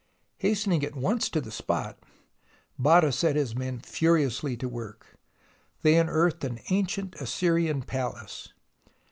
[0.37, 1.99] Hastening at once to the spot,
[2.75, 5.15] Botta set his men furiously to work.
[5.83, 8.51] They unearthed an ancient Assyrian palace.